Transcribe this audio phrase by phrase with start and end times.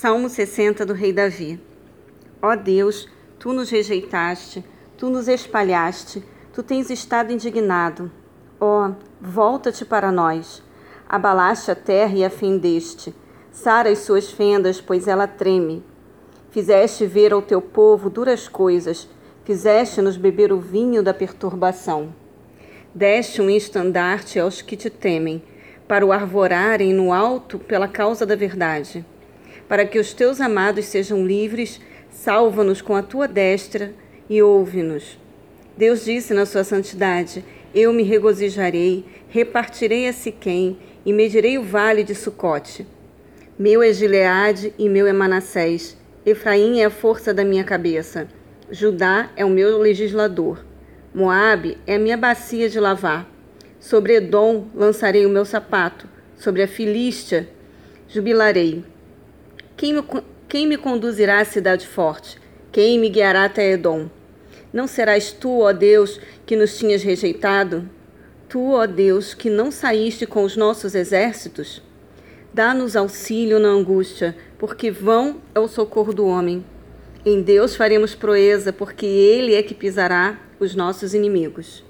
[0.00, 1.60] Salmo 60 do Rei Davi.
[2.40, 3.06] Ó Deus,
[3.38, 4.64] tu nos rejeitaste,
[4.96, 6.24] tu nos espalhaste,
[6.54, 8.10] tu tens estado indignado.
[8.58, 10.62] Ó, volta-te para nós.
[11.06, 13.14] Abalaste a terra e a fendeste.
[13.52, 15.84] Sara as suas fendas, pois ela treme.
[16.50, 19.06] Fizeste ver ao teu povo duras coisas,
[19.44, 22.14] fizeste-nos beber o vinho da perturbação.
[22.94, 25.42] Deste um estandarte aos que te temem,
[25.86, 29.04] para o arvorarem no alto pela causa da verdade.
[29.70, 33.94] Para que os teus amados sejam livres, salva-nos com a tua destra
[34.28, 35.16] e ouve-nos.
[35.76, 42.02] Deus disse na sua santidade: Eu me regozijarei, repartirei a Siquém e medirei o vale
[42.02, 42.84] de Sucote.
[43.56, 45.96] Meu é Gileade e meu é Manassés.
[46.26, 48.26] Efraim é a força da minha cabeça.
[48.72, 50.64] Judá é o meu legislador.
[51.14, 53.30] Moabe é a minha bacia de lavar.
[53.78, 56.08] Sobre Edom lançarei o meu sapato.
[56.34, 57.48] Sobre a Filístia
[58.08, 58.84] jubilarei.
[59.80, 60.04] Quem me,
[60.46, 62.38] quem me conduzirá à cidade forte?
[62.70, 64.10] Quem me guiará até Edom?
[64.70, 67.88] Não serás tu, ó Deus, que nos tinhas rejeitado?
[68.46, 71.82] Tu, ó Deus, que não saíste com os nossos exércitos?
[72.52, 76.62] Dá-nos auxílio na angústia, porque vão é o socorro do homem.
[77.24, 81.82] Em Deus faremos proeza, porque Ele é que pisará os nossos inimigos.